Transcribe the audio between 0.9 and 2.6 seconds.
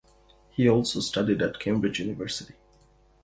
studied at Cambridge University.